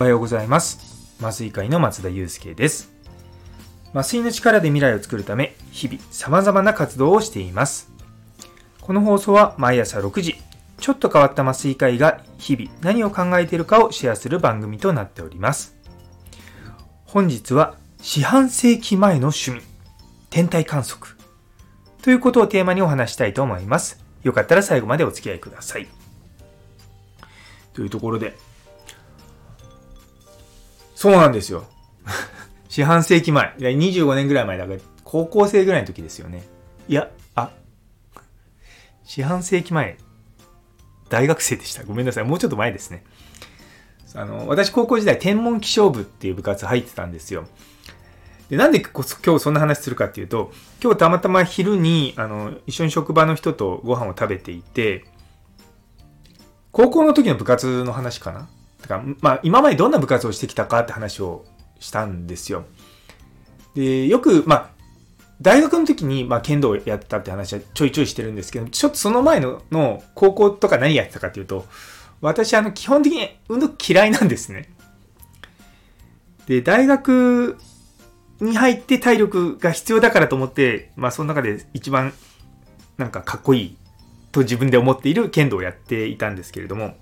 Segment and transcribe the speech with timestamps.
[0.00, 1.14] おはようございます。
[1.20, 2.90] 麻酔科医の松田祐介です。
[3.92, 7.92] 麻酔の力で未来を作るため日々様々な活動をしています。
[8.80, 10.36] この放送は毎朝6時
[10.78, 15.76] ちょっと変わった麻酔科医が日々何を考えているかをシェアする番組となっております。
[17.04, 19.60] 本日は四半世紀前の趣味
[20.30, 21.14] 天体観測。
[22.00, 24.02] ということをテーマにお話したいと思います。
[24.22, 25.86] よかったら最後までお付き合いください。
[27.74, 28.34] というところで
[31.00, 31.64] そうなんですよ。
[32.68, 33.54] 四半世紀前。
[33.56, 36.44] 25年ぐらい前だから、高校生ぐらいの時ですよね。
[36.88, 37.52] いや、あ、
[39.04, 39.96] 四半世紀前、
[41.08, 41.84] 大学生でした。
[41.84, 42.24] ごめんなさい。
[42.24, 43.02] もうちょっと前ですね。
[44.14, 47.46] あの、私高校時代、天文気象部っていう部活入ってたんですよ。
[48.50, 55.06] で、なんで今日そんな話するかっていうと、今日たまたま昼に、あの、一緒に職場の人とご飯を食べていて、
[56.72, 58.50] 高校の時の部活の話かな？
[58.82, 61.44] だから、まあ、今までどんな部活をしてきたかって話を
[61.78, 62.64] したんですよ。
[63.74, 64.70] で、よく、まあ、
[65.42, 71.66] 大学の時に、まあ、剣道をやったって話はちょいちょいしてるんですけど、ちょっとその前の、の高校とか何やってたかっていうと、
[72.20, 74.70] 私、あの、基本的に運動嫌いなんですね。
[76.46, 77.56] で、大学
[78.40, 82.12] に入って体力が必要だからと思って、まあ、その中で一番、
[82.98, 83.76] なんかかっこいい
[84.32, 86.96] と自分で思っている剣道をやっていたんですけれども、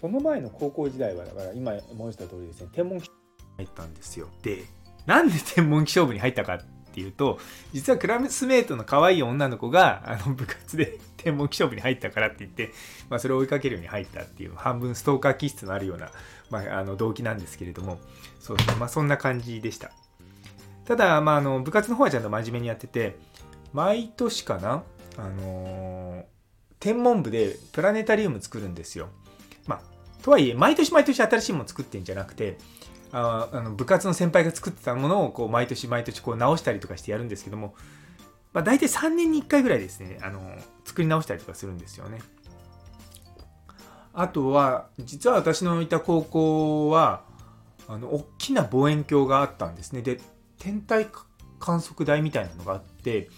[0.00, 3.12] その前の高校時代はだから今申した通りですね天文気象
[3.58, 4.28] 入ったんですよ。
[4.42, 4.64] で
[5.06, 7.38] なんで天文気象部に入ったかっていうと
[7.72, 12.70] 実はクラスメートの可愛い女の子があの部活で 天文気象部に入ったからって言って、
[13.08, 16.10] まあ、それを追いかけるように入ったっていう半分ストーカー気質のあるような、
[16.50, 17.98] まあ、あの動機なんですけれども
[18.40, 19.92] そうですねまあそんな感じでした。
[20.86, 23.16] ただ、まあ、あの部活の方はちゃんと真面目にやってて
[23.72, 24.82] 毎年かな
[25.16, 26.24] あのー、
[26.80, 29.08] 天文部でプラネタリウム作るんですよ。
[29.66, 29.80] ま
[30.22, 32.58] とはいえ、毎年毎年新しいもの作ってんじゃなくて、
[33.12, 37.74] ああの部活の先輩が作ってたものをこう毎年毎年こう直したりとかしてやるんですけども、
[38.52, 40.40] まあ、大体3年に1回ぐらいですね、あの
[40.84, 42.20] 作り直したりとかするんですよね。
[44.12, 47.22] あとは、実は私のいた高校は、
[47.86, 50.02] あの、大きな望遠鏡があったんですね。
[50.02, 50.20] で、
[50.58, 51.06] 天体
[51.60, 53.28] 観測台みたいなのがあって、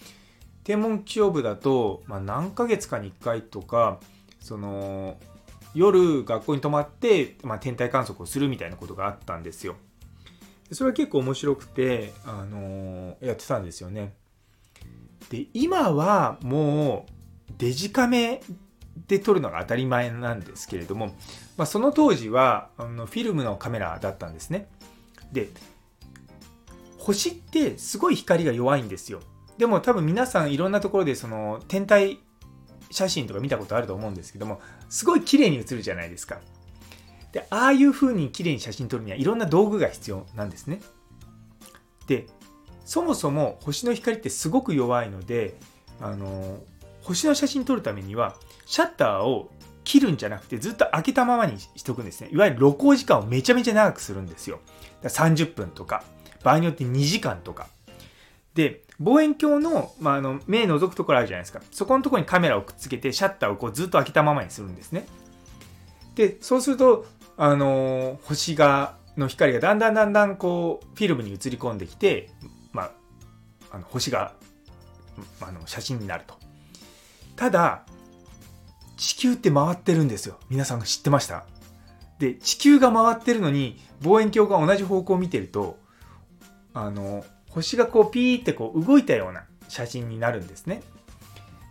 [0.64, 4.00] 天文気象部だと、まあ、何ヶ月かに1回とか、
[4.40, 5.18] その、
[5.74, 9.76] 夜学校に泊まって、まあ、天体観測をするみたいなことがあったんですよ。
[10.70, 14.14] それは結構面白くて、あのー、やってたんですよね。
[15.30, 18.42] で、今はもうデジカメ
[19.08, 21.08] で撮るのが当たり前なんですけれども、
[21.56, 24.68] まあ、その当時はあのフィルムのカメラだったんですね。
[25.32, 25.48] で、
[26.98, 29.20] 星ってすごい光が弱いんですよ。
[29.58, 32.18] でも多分皆さんいろんなところでその天体
[32.92, 36.40] 写真とか見たことあると思うんですけども、すごい綺麗に写るじゃないですか。
[37.32, 40.80] で、ああいう風に綺麗に写真撮るにはいろんな道具が必要なんですね。
[42.06, 42.26] で、
[42.84, 45.54] そもそも星の光ってすごく弱いので、
[46.00, 46.60] あの、
[47.02, 48.36] 星の写真撮るためには、
[48.66, 49.50] シャッターを
[49.84, 52.28] 切るんじゃなくてずっと開けたままにしとくんですね。
[52.32, 54.60] いわゆる露光時間をめちゃめちゃ長くするんですよ。
[55.02, 56.04] だ30分とか、
[56.44, 57.68] 場合によって2時間とか。
[58.54, 61.60] で、望遠鏡の,、まあ、あの目覗くところあるじゃないですか。
[61.70, 65.06] そこのところにカメラをくっつけて、シャッターをこうずっと開けたままにするんですね。
[66.14, 72.30] で、そうすると、あの、星が、の光がだんだんだんだんこう、フィルムに映り込んできて、
[72.72, 72.90] まあ、
[73.72, 74.34] あの星が、
[75.40, 76.34] あの、写真になると。
[77.36, 77.84] ただ、
[78.96, 80.38] 地球って回ってるんですよ。
[80.48, 81.44] 皆さん知ってました？
[82.18, 85.78] で、地球が回ってるのに、望遠鏡が同じ方向を見てると、
[86.72, 87.24] あの、
[87.54, 90.82] 星がこうピーってこう動いたような写真になるんですね。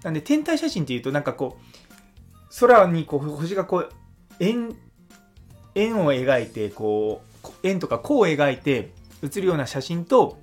[0.03, 3.89] なんで天体写真っていうとなんかこう空にこう星がこう
[4.39, 4.75] 円
[5.75, 10.39] 円を描いてこう円とか弧を描いて写るような写真と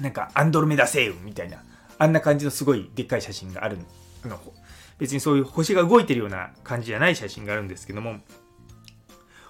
[0.00, 1.62] なんかアンドロメダ星雲みたいな
[1.98, 3.78] あんな感じのすごいでっかい写真がある
[4.24, 4.38] の
[4.98, 8.16] 別にそういう星が動いてるような感じじゃない写真があるんですけども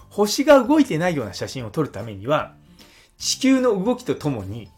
[0.08, 2.54] 星が動いてないような写真を撮るためには
[3.18, 4.68] 地球の動きとともに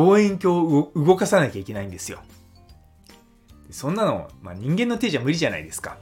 [0.00, 2.20] 望遠鏡を動かさなきゃいけないんですよ。
[3.70, 5.98] そんなの、まあ、人間の手じゃ無理じゃないですか。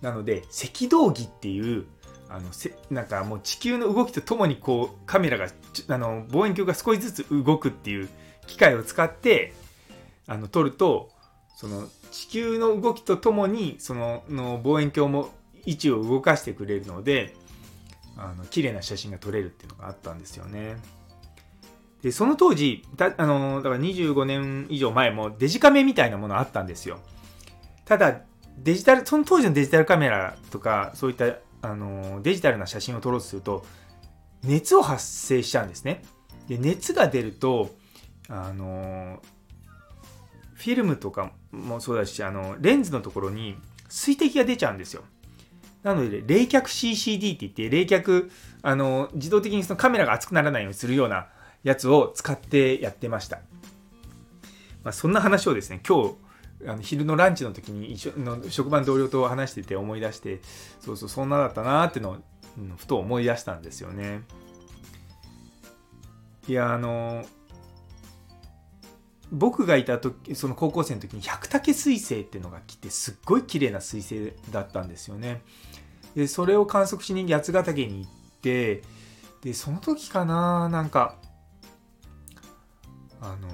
[0.00, 1.86] なので、赤道儀っていう、
[2.28, 5.46] あのせなんかもう地球の動きとともにこうカメラが
[5.88, 8.08] あの望遠鏡が少しずつ動くっていう
[8.46, 9.52] 機械を使って
[10.26, 11.10] あの撮ると
[11.54, 15.28] その地球の動きとともにそのの望遠鏡も
[15.66, 17.36] 位置を動かしてくれるので
[18.16, 20.76] あの綺麗な写真が撮れるっていうのがあったんですよね。
[22.04, 27.00] で、その当時、だあのだから25年以上前もデジカメみたいなものあったんですよ。
[27.84, 28.20] ただ、
[28.58, 33.64] デジタル、その当時のデジタルカメラとか、そういったあのデジタルな写真を撮ろうとすると
[34.42, 36.02] 熱を発生しちゃうんですね。
[36.46, 37.74] で熱が出ると
[38.28, 39.22] あの
[40.52, 43.56] フィルムとかもそうだしあのレンズのところに
[43.88, 45.02] 水滴が出ちゃうんですよ。
[45.82, 48.30] なので冷却 CCD って言って冷却
[48.60, 51.28] あの自動的にそのカメラが熱くならないようにするような
[51.64, 53.40] やつを使ってやってました。
[54.84, 56.14] まあ、そんな話をですね今日
[56.66, 60.40] あの昼のランチの時に一緒の職場の同僚と話してて思い出して
[60.80, 62.16] そうそうそんなだったなーってのを、
[62.76, 64.20] ふと思い出したんですよね。
[66.46, 67.24] いやあの
[69.32, 75.42] 僕がいた時その高校生の時に百武彗星っていうのが来てすっごい綺麗な彗星だったんですよね。
[76.14, 78.10] でそれを観測しに八ヶ岳に行っ
[78.42, 78.82] て
[79.42, 81.16] でその時かななんか
[83.24, 83.48] あの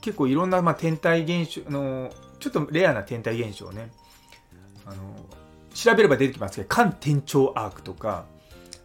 [0.00, 3.90] 結構いろんな、まあ、天体現象のちょっとレアな天体現象をね
[4.84, 4.96] あの
[5.72, 8.26] 調べれば出てきますけど環天頂アークとか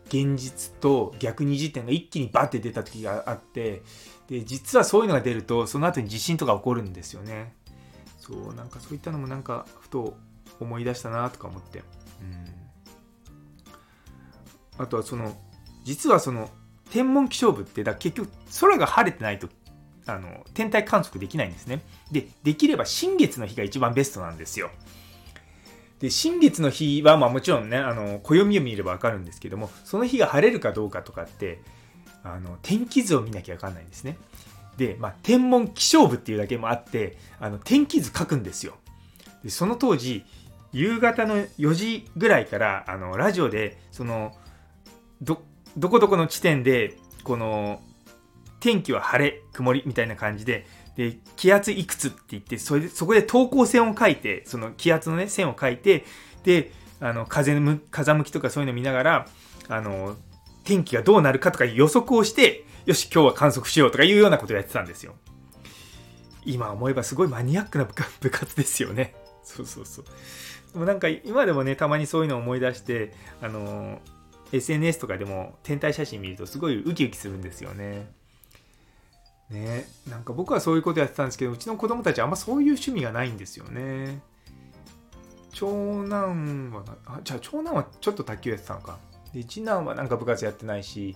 [0.05, 3.81] 現実と逆二次点が一気にバッて出た時があって
[4.27, 7.53] で実はそういうのが出るとその後に地震とか起こるんですよね。
[8.19, 10.17] そうなんかそういったのもなんかふと
[10.59, 11.79] 思い出したなとか思って、
[14.79, 15.33] うん、あとはその
[15.85, 16.49] 実はその
[16.91, 18.29] 天文気象部ってだ結局
[18.59, 19.49] 空が晴れてないと
[20.05, 21.81] あの天体観測できないんですね。
[22.11, 24.69] でできれば新月の日が一番ベストなんですよ。
[25.99, 31.59] で新月の日は、まあ、もちろんねあの暦を見れば分かるんですけどもその日が晴れるかどうかとかって
[32.23, 34.17] あの天気図を見なきゃ分かんないんですね。
[34.77, 38.75] で、まあ、天文気象部っていうだけもあってあの天気図書くんですよ。
[39.43, 40.23] でその当時
[40.71, 44.35] 夕方の4時ぐらいからあのラジオでその
[45.21, 45.41] ど
[45.75, 47.81] どこどこの地点でこの
[48.59, 50.65] 天気は晴れ曇りみたいな感じで
[50.95, 56.05] で気圧いくつって言ってそれでそこで等高線を書いてその気圧の、ね、線を書いて
[56.43, 59.27] であの風の風向きとかそういうの見ながら
[59.69, 60.15] あの
[60.63, 65.13] 天気がどうなるかとか予測をしてよし今日は観測しようとかいうようなことをやってたんですよ。
[66.45, 67.93] 今思えばすごいマニアックな部
[68.29, 69.13] 活ですよね。
[69.43, 70.05] そうそうそう。
[70.73, 73.99] でもなんか今でもねたまにそういうのを思い出してあの
[74.51, 78.09] SNS とかでも天体写真見るとすごいウキウキするんですよね。
[79.49, 84.21] ねなんか僕はそういうことやってたんですけどうちの子供たちあんまそういう趣味がないんですよね。
[85.51, 88.97] 長男はあじゃあ長男はちょっと卓球やってたのか。
[89.33, 91.15] で次男はなんか部活やってないし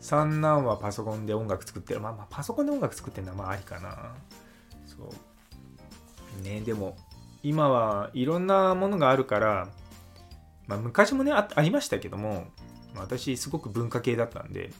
[0.00, 2.00] 三男はパソコンで音楽作ってる。
[2.00, 4.14] まあまあパソコンで音楽作ってるのはまあありかな。
[4.86, 6.42] そう。
[6.42, 6.96] ねでも
[7.42, 9.68] 今はいろんなものがあるから、
[10.66, 12.46] まあ、昔もねありましたけども
[12.96, 14.70] 私すごく文化系だったんで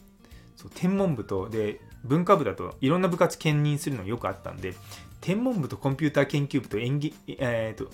[0.57, 4.75] そう天文部とで文化部だといろんな部活兼任するのよくあったんで
[5.21, 7.91] 天文部とコンピューター研究部と園芸,、えーと、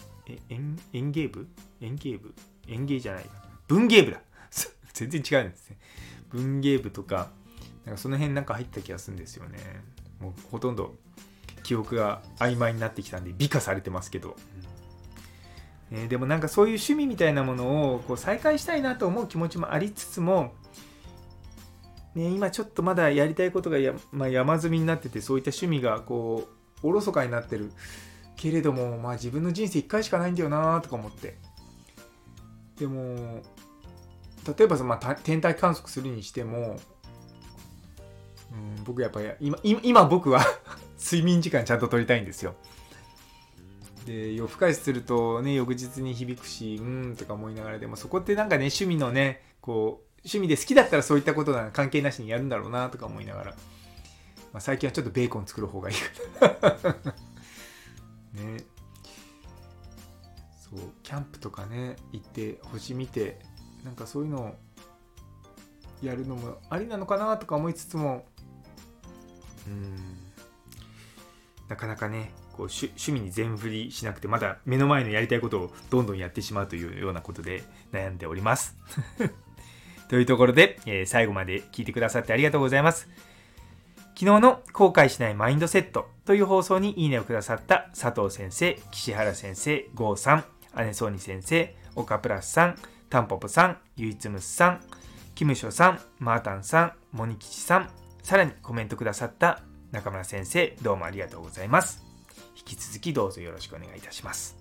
[0.49, 1.47] 園園芸部？
[1.81, 2.35] 園芸部？
[2.67, 3.25] 園芸じゃない
[3.69, 4.23] 文芸部だ。
[4.95, 5.79] 全然違うんですね。
[6.31, 7.31] 文芸部とか
[7.85, 9.59] なんかその辺なんか入った気がするんですよね。
[10.21, 10.97] もうほとんど
[11.63, 14.37] 記憶が曖昧になってきたんで美化されてますけど、
[15.91, 20.53] えー、でもなんかそういう趣味みたいなものをこう再開したいなと思う気持ちもありつつも
[22.19, 26.49] ね、今ちょっとまだやりたいことがや、まあ、山積みになっててそういった趣味がこ
[26.83, 27.71] うおろそかになってる
[28.37, 31.37] けれども、まあ、自分の人生1回しかないんだよなとか思って。
[32.79, 33.43] でも
[34.57, 36.79] 例えば、まあ、天体観測するにしても、
[38.53, 40.41] うん、僕やっぱり今今僕は
[40.99, 42.55] 睡眠時間ちゃんと取りたいんですよ。
[44.09, 53.51] で夜更かしするとね翌日に響くしうんとか思いながらでもそこってなんかね趣味のねこう趣味で好きだったらそういったことなら関係なしにやるんだろうなとか思いながら、
[54.53, 55.97] まあ、最近はちょっとベーコン作る方がいい
[56.41, 57.13] かな。
[58.43, 58.65] ね。
[60.59, 63.39] そうキャンプとかね行って星見て
[63.85, 64.55] なんかそういうのを
[66.03, 68.27] やるのもありなのかなとか思いつつも
[69.67, 70.28] うん。
[71.69, 78.77] なかなかねこう趣味に全振りしなくてまだ目の前のやりたいことをどんどんやってしまうというようなことで悩んでおります
[80.09, 83.09] というところで、えー、最後まで聞いてくださってありがとうございます。
[84.19, 90.45] 昨日の後悔しないマインドセットという放送にいいねをくださった佐藤先生、岸原先生、郷さん、
[90.77, 92.79] 姉ソーニ先生、岡プラスさん、
[93.11, 94.81] タンポポさん、ゆいつむすさん、
[95.37, 97.91] キムショさん、マータンさん、モニキチさん、
[98.25, 102.05] さらにコメントくださった中村先生、どうもありがとうございます。
[102.57, 104.57] 引き続きどうぞよろしくお願いいたします。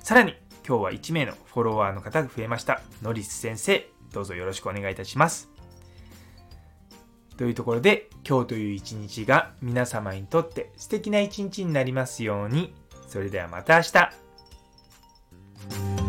[0.00, 0.34] さらに
[0.66, 2.82] 今日は1名のフォロワーの方が増えました。
[3.00, 5.48] ノリス先生、どうぞよろしくお願いいたします。
[7.36, 12.74] というところで今日という一日が皆様にとって素敵な一日になりますように。
[13.06, 16.01] それではまた明日。